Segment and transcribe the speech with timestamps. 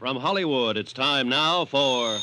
[0.00, 2.16] From Hollywood, it's time now for.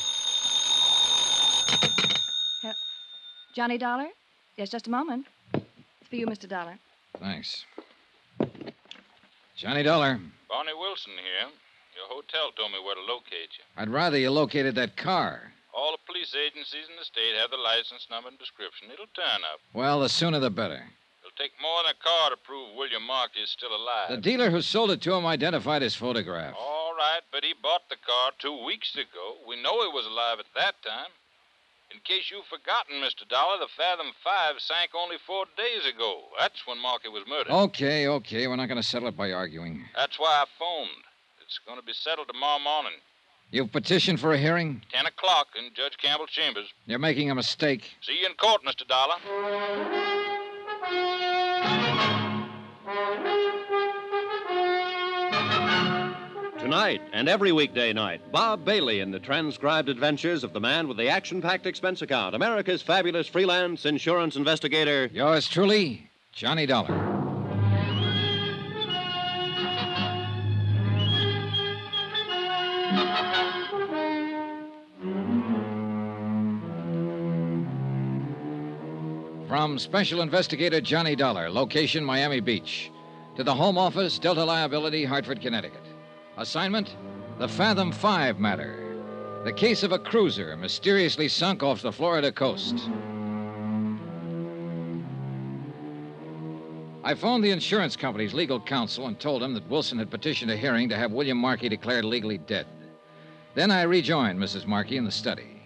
[3.54, 4.08] Johnny Dollar?
[4.56, 5.26] Yes, just a moment.
[5.54, 6.48] It's for you, Mr.
[6.48, 6.76] Dollar.
[7.20, 7.64] Thanks.
[9.54, 10.18] Johnny Dollar,
[10.48, 11.50] Barney Wilson here.
[11.94, 13.64] Your hotel told me where to locate you.
[13.76, 15.52] I'd rather you located that car.
[15.72, 18.88] All the police agencies in the state have the license number and description.
[18.92, 19.60] It'll turn up.
[19.72, 20.82] Well, the sooner the better.
[21.22, 24.10] It'll take more than a car to prove William Markey is still alive.
[24.10, 26.54] The dealer who sold it to him identified his photograph.
[26.58, 29.38] All right, but he bought the car two weeks ago.
[29.46, 31.10] We know he was alive at that time.
[31.90, 33.26] In case you've forgotten, Mr.
[33.26, 36.24] Dollar, the Fathom 5 sank only four days ago.
[36.38, 37.50] That's when Markey was murdered.
[37.50, 38.46] Okay, okay.
[38.46, 39.84] We're not going to settle it by arguing.
[39.96, 41.06] That's why I phoned.
[41.40, 42.92] It's going to be settled tomorrow morning,
[43.50, 44.82] You've petitioned for a hearing?
[44.92, 46.66] 10 o'clock in Judge Campbell's chambers.
[46.84, 47.94] You're making a mistake.
[48.02, 48.86] See you in court, Mr.
[48.86, 49.14] Dollar.
[56.68, 60.98] Tonight and every weekday night, Bob Bailey in the transcribed adventures of the man with
[60.98, 65.08] the action packed expense account, America's fabulous freelance insurance investigator.
[65.10, 66.88] Yours truly, Johnny Dollar.
[79.48, 82.90] From Special Investigator Johnny Dollar, location Miami Beach,
[83.36, 85.87] to the Home Office, Delta Liability, Hartford, Connecticut.
[86.38, 86.94] Assignment
[87.40, 88.96] The Fathom 5 matter.
[89.42, 92.76] The case of a cruiser mysteriously sunk off the Florida coast.
[97.02, 100.56] I phoned the insurance company's legal counsel and told him that Wilson had petitioned a
[100.56, 102.68] hearing to have William Markey declared legally dead.
[103.56, 104.64] Then I rejoined Mrs.
[104.64, 105.60] Markey in the study.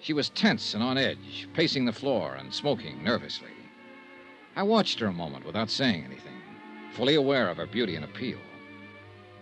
[0.00, 3.52] She was tense and on edge, pacing the floor and smoking nervously.
[4.56, 6.42] I watched her a moment without saying anything,
[6.90, 8.38] fully aware of her beauty and appeal,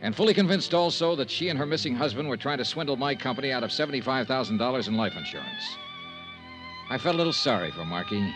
[0.02, 3.14] and fully convinced also that she and her missing husband were trying to swindle my
[3.14, 5.76] company out of $75,000 in life insurance.
[6.88, 8.32] I felt a little sorry for Markey.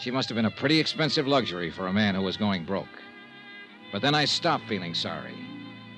[0.00, 2.86] She must have been a pretty expensive luxury for a man who was going broke.
[3.92, 5.34] But then I stopped feeling sorry.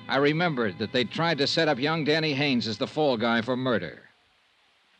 [0.07, 3.41] I remembered that they'd tried to set up young Danny Haynes as the fall guy
[3.41, 4.03] for murder.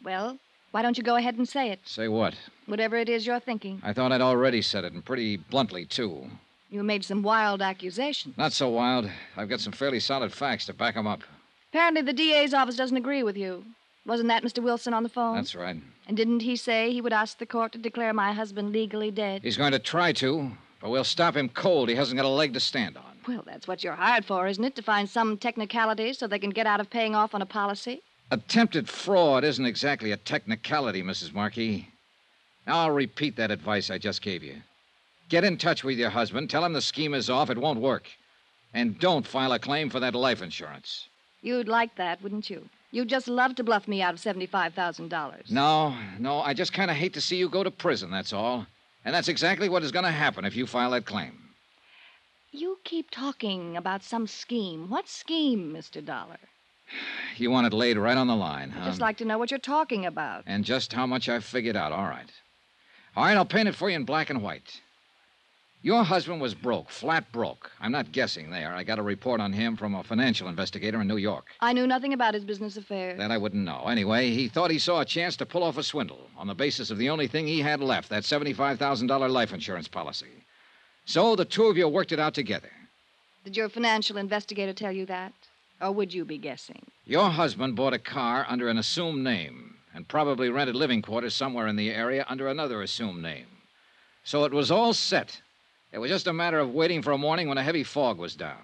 [0.03, 0.37] Well,
[0.71, 1.79] why don't you go ahead and say it?
[1.85, 2.35] Say what?
[2.65, 3.81] Whatever it is you're thinking.
[3.83, 6.29] I thought I'd already said it, and pretty bluntly, too.
[6.71, 8.37] You made some wild accusations.
[8.37, 9.09] Not so wild.
[9.35, 11.21] I've got some fairly solid facts to back 'em up.
[11.69, 13.65] Apparently, the DA's office doesn't agree with you.
[14.05, 14.63] Wasn't that Mr.
[14.63, 15.35] Wilson on the phone?
[15.35, 15.75] That's right.
[16.07, 19.43] And didn't he say he would ask the court to declare my husband legally dead?
[19.43, 20.51] He's going to try to,
[20.81, 21.89] but we'll stop him cold.
[21.89, 23.03] He hasn't got a leg to stand on.
[23.27, 24.75] Well, that's what you're hired for, isn't it?
[24.75, 28.01] To find some technicality so they can get out of paying off on a policy?
[28.31, 31.33] Attempted fraud isn't exactly a technicality, Mrs.
[31.33, 31.89] Markey.
[32.65, 34.61] Now, I'll repeat that advice I just gave you.
[35.31, 38.05] Get in touch with your husband, tell him the scheme is off, it won't work.
[38.73, 41.07] And don't file a claim for that life insurance.
[41.41, 42.67] You'd like that, wouldn't you?
[42.91, 45.49] You'd just love to bluff me out of $75,000.
[45.49, 48.67] No, no, I just kind of hate to see you go to prison, that's all.
[49.05, 51.31] And that's exactly what is going to happen if you file that claim.
[52.51, 54.89] You keep talking about some scheme.
[54.89, 56.03] What scheme, Mr.
[56.03, 56.39] Dollar?
[57.37, 58.81] You want it laid right on the line, huh?
[58.81, 60.43] I'd just like to know what you're talking about.
[60.45, 61.93] And just how much I've figured out.
[61.93, 62.29] All right.
[63.15, 64.81] All right, I'll paint it for you in black and white.
[65.83, 67.71] Your husband was broke, flat broke.
[67.79, 68.71] I'm not guessing there.
[68.71, 71.45] I got a report on him from a financial investigator in New York.
[71.59, 73.17] I knew nothing about his business affairs.
[73.17, 73.85] That I wouldn't know.
[73.87, 76.91] Anyway, he thought he saw a chance to pull off a swindle on the basis
[76.91, 80.45] of the only thing he had left that $75,000 life insurance policy.
[81.05, 82.69] So the two of you worked it out together.
[83.43, 85.33] Did your financial investigator tell you that?
[85.81, 86.85] Or would you be guessing?
[87.05, 91.65] Your husband bought a car under an assumed name and probably rented living quarters somewhere
[91.65, 93.47] in the area under another assumed name.
[94.23, 95.41] So it was all set.
[95.91, 98.35] It was just a matter of waiting for a morning when a heavy fog was
[98.35, 98.57] down.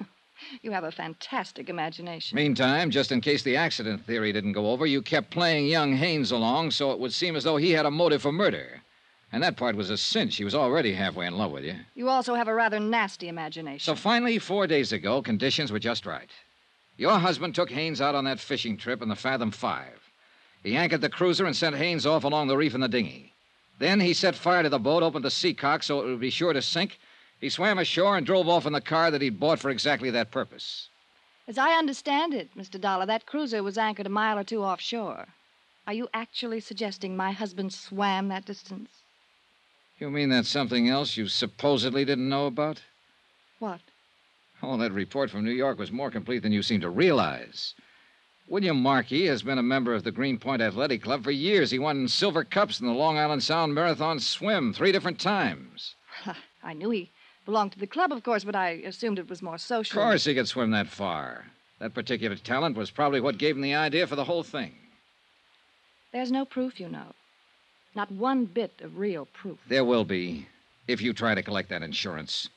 [0.62, 2.36] You have a fantastic imagination.
[2.36, 6.30] Meantime, just in case the accident theory didn't go over, you kept playing young Haynes
[6.32, 8.82] along so it would seem as though he had a motive for murder.
[9.32, 10.36] And that part was a cinch.
[10.36, 11.74] He was already halfway in love with you.
[11.94, 13.84] You also have a rather nasty imagination.
[13.84, 16.30] So finally, four days ago, conditions were just right.
[16.96, 20.10] Your husband took Haynes out on that fishing trip in the Fathom Five.
[20.62, 23.33] He anchored the cruiser and sent Haynes off along the reef in the dinghy.
[23.78, 26.30] Then he set fire to the boat, opened the sea seacock so it would be
[26.30, 26.98] sure to sink.
[27.40, 30.30] He swam ashore and drove off in the car that he'd bought for exactly that
[30.30, 30.88] purpose.
[31.46, 32.80] As I understand it, Mr.
[32.80, 35.26] Dollar, that cruiser was anchored a mile or two offshore.
[35.86, 38.90] Are you actually suggesting my husband swam that distance?
[39.98, 42.80] You mean that's something else you supposedly didn't know about?
[43.58, 43.80] What?
[44.62, 47.74] Oh, that report from New York was more complete than you seem to realize.
[48.46, 51.70] William Markey has been a member of the Greenpoint Athletic Club for years.
[51.70, 55.94] He won silver cups in the Long Island Sound Marathon swim three different times.
[56.62, 57.10] I knew he
[57.46, 59.98] belonged to the club, of course, but I assumed it was more social.
[59.98, 61.46] Of course he could swim that far.
[61.78, 64.74] That particular talent was probably what gave him the idea for the whole thing.
[66.12, 67.14] There's no proof, you know.
[67.94, 69.58] Not one bit of real proof.
[69.68, 70.46] There will be,
[70.86, 72.48] if you try to collect that insurance.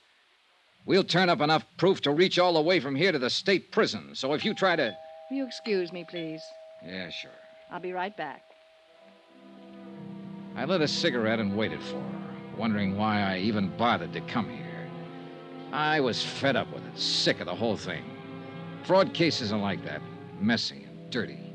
[0.85, 3.71] We'll turn up enough proof to reach all the way from here to the state
[3.71, 4.15] prison.
[4.15, 4.95] So if you try to.
[5.29, 6.41] Will you excuse me, please?
[6.85, 7.31] Yeah, sure.
[7.69, 8.43] I'll be right back.
[10.55, 12.19] I lit a cigarette and waited for her,
[12.57, 14.89] wondering why I even bothered to come here.
[15.73, 18.05] I was fed up with it, sick of the whole thing.
[18.83, 20.01] Fraud cases are like that
[20.39, 21.53] messy and dirty.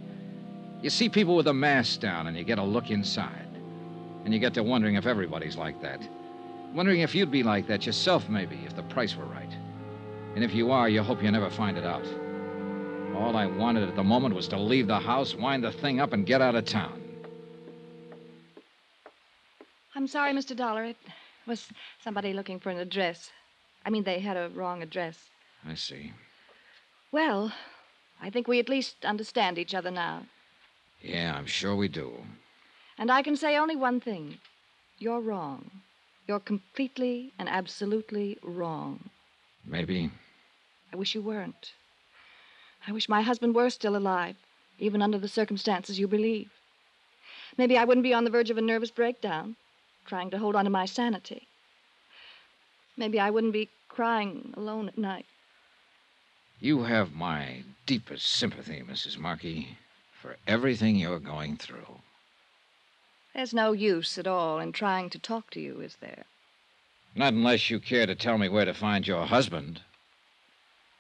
[0.82, 3.48] You see people with a mask down and you get a look inside.
[4.24, 6.06] And you get to wondering if everybody's like that.
[6.74, 9.56] Wondering if you'd be like that yourself, maybe, if the price were right.
[10.34, 12.06] And if you are, you hope you never find it out.
[13.14, 16.12] All I wanted at the moment was to leave the house, wind the thing up,
[16.12, 17.00] and get out of town.
[19.94, 20.56] I'm sorry, Mr.
[20.56, 20.84] Dollar.
[20.84, 20.96] It
[21.46, 21.68] was
[22.02, 23.30] somebody looking for an address.
[23.84, 25.18] I mean, they had a wrong address.
[25.68, 26.12] I see.
[27.10, 27.52] Well,
[28.20, 30.26] I think we at least understand each other now.
[31.02, 32.12] Yeah, I'm sure we do.
[32.96, 34.38] And I can say only one thing
[34.98, 35.70] you're wrong.
[36.26, 39.10] You're completely and absolutely wrong.
[39.66, 40.10] Maybe.
[40.92, 41.72] I wish you weren't.
[42.86, 44.36] I wish my husband were still alive,
[44.78, 46.50] even under the circumstances you believe.
[47.56, 49.56] Maybe I wouldn't be on the verge of a nervous breakdown,
[50.06, 51.46] trying to hold on to my sanity.
[52.96, 55.26] Maybe I wouldn't be crying alone at night.
[56.60, 59.18] You have my deepest sympathy, Mrs.
[59.18, 59.76] Markey,
[60.20, 62.00] for everything you're going through.
[63.34, 66.24] There's no use at all in trying to talk to you, is there?
[67.14, 69.80] Not unless you care to tell me where to find your husband.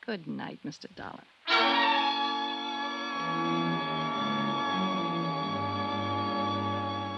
[0.04, 0.94] Good night, Mr.
[0.94, 1.24] Dollar.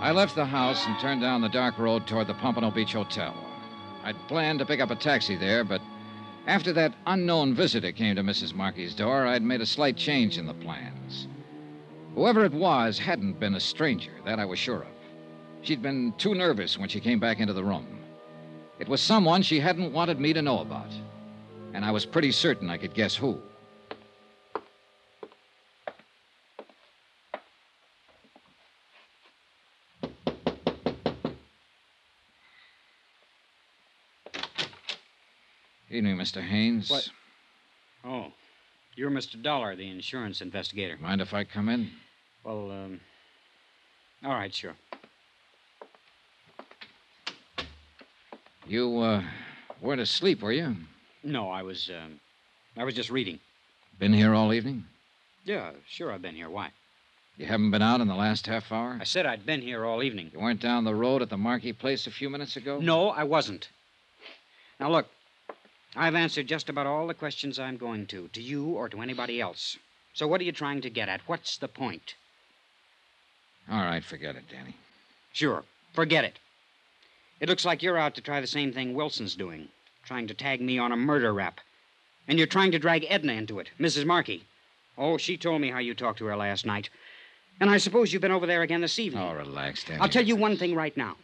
[0.05, 3.35] I left the house and turned down the dark road toward the Pompano Beach Hotel.
[4.03, 5.81] I'd planned to pick up a taxi there, but
[6.47, 8.55] after that unknown visitor came to Mrs.
[8.55, 11.27] Markey's door, I'd made a slight change in the plans.
[12.15, 14.89] Whoever it was hadn't been a stranger, that I was sure of.
[15.62, 17.87] She'd been too nervous when she came back into the room.
[18.79, 20.93] It was someone she hadn't wanted me to know about.
[21.73, 23.41] And I was pretty certain I could guess who.
[35.94, 36.43] Evening, Mr.
[36.43, 36.91] Haynes.
[36.91, 37.08] What?
[38.05, 38.32] Oh,
[38.96, 39.41] you're Mr.
[39.41, 40.96] Dollar, the insurance investigator.
[41.00, 41.88] Mind if I come in?
[42.43, 43.00] Well, um,
[44.25, 44.75] all right, sure.
[48.67, 49.23] You, uh,
[49.81, 50.75] weren't asleep, were you?
[51.23, 52.19] No, I was, um,
[52.76, 53.38] I was just reading.
[54.00, 54.87] Been here all evening?
[55.44, 56.50] Yeah, sure, I've been here.
[56.50, 56.70] Why?
[57.37, 58.99] You haven't been out in the last half hour?
[59.00, 60.32] I said I'd been here all evening.
[60.32, 62.81] You weren't down the road at the Markey place a few minutes ago?
[62.81, 63.69] No, I wasn't.
[64.81, 65.06] Now, look,
[65.96, 69.41] I've answered just about all the questions I'm going to, to you or to anybody
[69.41, 69.79] else.
[70.12, 71.20] So, what are you trying to get at?
[71.26, 72.14] What's the point?
[73.70, 74.76] All right, forget it, Danny.
[75.32, 76.38] Sure, forget it.
[77.41, 79.69] It looks like you're out to try the same thing Wilson's doing,
[80.05, 81.61] trying to tag me on a murder rap.
[82.26, 84.06] And you're trying to drag Edna into it, Mrs.
[84.06, 84.44] Markey.
[84.96, 86.88] Oh, she told me how you talked to her last night.
[87.61, 89.23] And I suppose you've been over there again this evening.
[89.23, 90.00] Oh, relax, Danny.
[90.00, 91.17] I'll tell you one thing right now.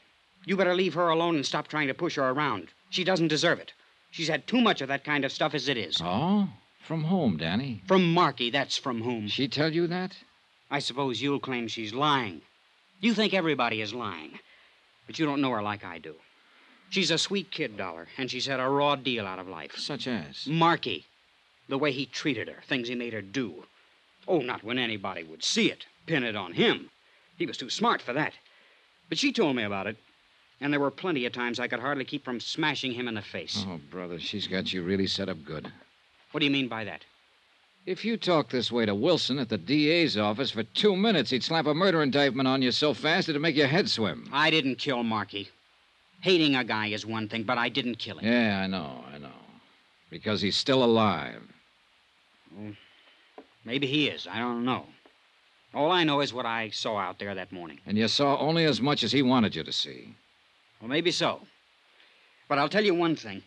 [0.44, 2.68] You better leave her alone and stop trying to push her around.
[2.88, 3.72] She doesn't deserve it.
[4.10, 5.98] She's had too much of that kind of stuff as it is.
[6.02, 6.48] Oh?
[6.82, 7.82] From whom, Danny?
[7.86, 9.28] From Markey, that's from whom.
[9.28, 10.16] She tell you that?
[10.70, 12.42] I suppose you'll claim she's lying.
[13.00, 14.38] You think everybody is lying,
[15.06, 16.14] but you don't know her like I do.
[16.90, 19.76] She's a sweet kid, Dollar, and she's had a raw deal out of life.
[19.76, 20.46] Such as?
[20.46, 21.06] Markey.
[21.68, 23.64] The way he treated her, things he made her do.
[24.26, 26.90] Oh, not when anybody would see it, pin it on him.
[27.38, 28.32] He was too smart for that.
[29.08, 29.96] But she told me about it,
[30.60, 33.22] and there were plenty of times I could hardly keep from smashing him in the
[33.22, 33.64] face.
[33.68, 35.70] Oh, brother, she's got you really set up good.
[36.32, 37.04] What do you mean by that?
[37.86, 41.42] If you talk this way to Wilson at the DA's office for two minutes, he'd
[41.42, 44.28] slap a murder indictment on you so fast it'd make your head swim.
[44.32, 45.48] I didn't kill Markey.
[46.20, 48.30] Hating a guy is one thing, but I didn't kill him.
[48.30, 49.28] Yeah, I know, I know.
[50.10, 51.42] Because he's still alive.
[52.54, 52.74] Well,
[53.64, 54.26] Maybe he is.
[54.30, 54.86] I don't know.
[55.74, 57.78] All I know is what I saw out there that morning.
[57.86, 60.14] And you saw only as much as he wanted you to see.
[60.80, 61.40] Well, maybe so.
[62.48, 63.42] But I'll tell you one thing.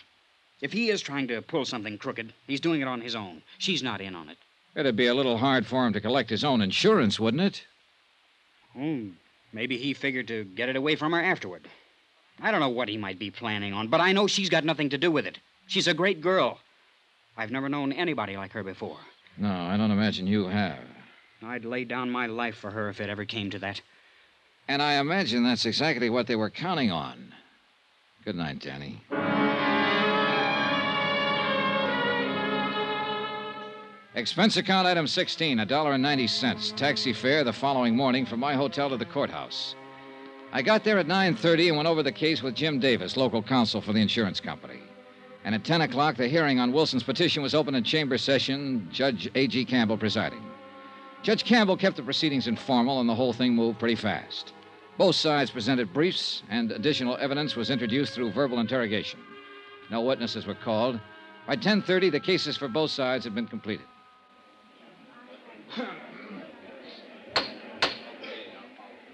[0.61, 3.41] If he is trying to pull something crooked, he's doing it on his own.
[3.57, 4.37] She's not in on it.
[4.75, 7.63] It'd be a little hard for him to collect his own insurance, wouldn't it?
[8.79, 9.07] Oh,
[9.51, 11.67] maybe he figured to get it away from her afterward.
[12.39, 14.89] I don't know what he might be planning on, but I know she's got nothing
[14.89, 15.37] to do with it.
[15.67, 16.59] She's a great girl.
[17.37, 18.97] I've never known anybody like her before.
[19.37, 20.79] No, I don't imagine you have.
[21.43, 23.81] I'd lay down my life for her if it ever came to that.
[24.67, 27.33] And I imagine that's exactly what they were counting on.
[28.23, 29.01] Good night, Danny.
[34.15, 36.75] Expense account item 16, $1.90.
[36.75, 39.75] Taxi fare the following morning from my hotel to the courthouse.
[40.51, 43.81] I got there at 9.30 and went over the case with Jim Davis, local counsel
[43.81, 44.79] for the insurance company.
[45.43, 49.29] And at 10 o'clock, the hearing on Wilson's petition was open in chamber session, Judge
[49.33, 49.65] A.G.
[49.65, 50.41] Campbell presiding.
[51.23, 54.51] Judge Campbell kept the proceedings informal, and the whole thing moved pretty fast.
[54.97, 59.21] Both sides presented briefs, and additional evidence was introduced through verbal interrogation.
[59.89, 60.99] No witnesses were called.
[61.47, 63.85] By 10:30, the cases for both sides had been completed.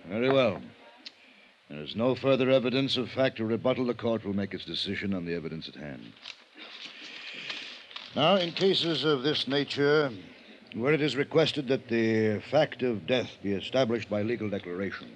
[0.07, 0.59] Very well.
[1.69, 3.85] There is no further evidence of fact or rebuttal.
[3.85, 6.11] The court will make its decision on the evidence at hand.
[8.15, 10.11] Now, in cases of this nature,
[10.73, 15.11] where it is requested that the fact of death be established by legal declaration,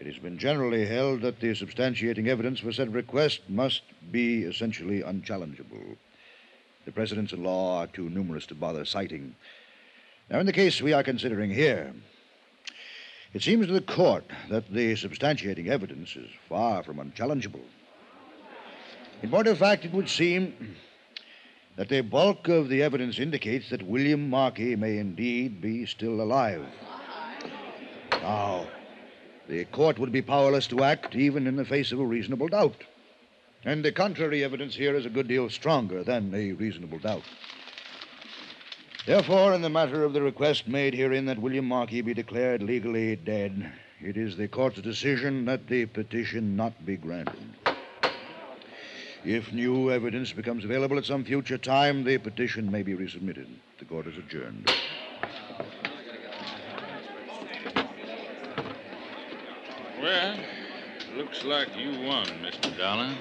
[0.00, 5.02] it has been generally held that the substantiating evidence for said request must be essentially
[5.02, 5.96] unchallengeable.
[6.84, 9.34] The precedents in law are too numerous to bother citing.
[10.30, 11.94] Now, in the case we are considering here,
[13.34, 17.64] it seems to the court that the substantiating evidence is far from unchallengeable.
[19.22, 20.76] In point of fact, it would seem
[21.76, 26.64] that the bulk of the evidence indicates that William Markey may indeed be still alive.
[28.22, 28.68] Now,
[29.48, 32.84] the court would be powerless to act even in the face of a reasonable doubt.
[33.64, 37.24] And the contrary evidence here is a good deal stronger than a reasonable doubt.
[39.06, 43.16] Therefore, in the matter of the request made herein that William Markey be declared legally
[43.16, 47.36] dead, it is the court's decision that the petition not be granted.
[49.24, 53.46] If new evidence becomes available at some future time, the petition may be resubmitted.
[53.78, 54.70] The court is adjourned.
[60.02, 60.36] Well,
[61.16, 62.76] looks like you won, Mr.
[62.76, 63.14] Dollar.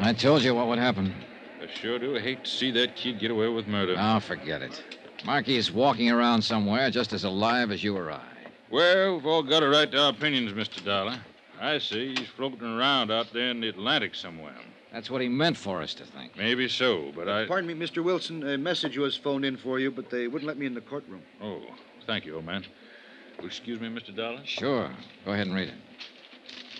[0.00, 1.12] I told you what would happen.
[1.60, 3.96] I sure do hate to see that kid get away with murder.
[3.98, 4.84] Oh, forget it.
[5.24, 8.22] Markey is walking around somewhere just as alive as you or I.
[8.70, 10.84] Well, we've all got a right to our opinions, Mr.
[10.84, 11.18] Dollar.
[11.60, 14.54] I say he's floating around out there in the Atlantic somewhere.
[14.92, 16.36] That's what he meant for us to think.
[16.36, 17.46] Maybe so, but I.
[17.46, 18.02] Pardon me, Mr.
[18.02, 18.42] Wilson.
[18.48, 21.22] A message was phoned in for you, but they wouldn't let me in the courtroom.
[21.40, 21.62] Oh,
[22.06, 22.64] thank you, old man.
[23.42, 24.14] Excuse me, Mr.
[24.14, 24.40] Dollar?
[24.44, 24.90] Sure.
[25.24, 25.74] Go ahead and read it.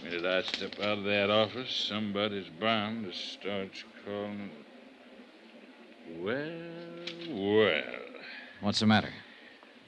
[0.02, 3.71] Minute I step out of that office, somebody's bound to start
[4.05, 4.50] calling.
[6.19, 6.50] Well,
[7.29, 7.83] well.
[8.61, 9.11] What's the matter?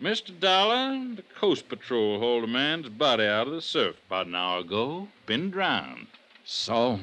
[0.01, 0.39] Mr.
[0.39, 4.61] Dollar, the Coast Patrol hauled a man's body out of the surf about an hour
[4.61, 5.09] ago.
[5.27, 6.07] Been drowned.
[6.45, 7.01] So?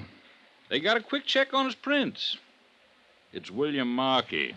[0.70, 2.38] They got a quick check on his prints.
[3.34, 4.54] It's William Markey.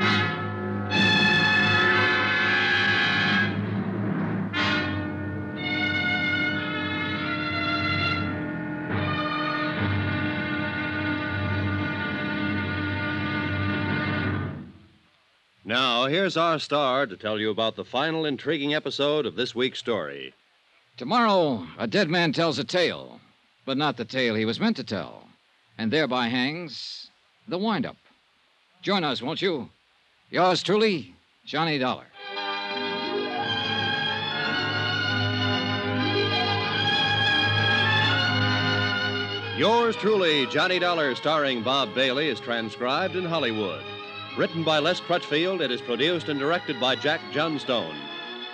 [15.64, 19.78] Now, here's our star to tell you about the final intriguing episode of this week's
[19.78, 20.34] story.
[20.98, 23.20] Tomorrow, a dead man tells a tale,
[23.64, 25.21] but not the tale he was meant to tell,
[25.78, 27.08] and thereby hangs
[27.48, 27.96] the windup.
[28.82, 29.68] Join us, won't you?
[30.30, 31.14] Yours truly,
[31.44, 32.06] Johnny Dollar.
[39.56, 43.84] Yours truly, Johnny Dollar, starring Bob Bailey, is transcribed in Hollywood.
[44.36, 47.94] Written by Les Crutchfield, it is produced and directed by Jack Johnstone.